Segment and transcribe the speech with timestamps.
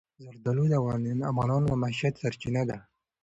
[0.23, 0.73] زردالو د
[1.31, 2.77] افغانانو د معیشت سرچینه ده.